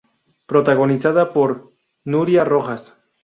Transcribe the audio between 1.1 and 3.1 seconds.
por Nuria Rojas.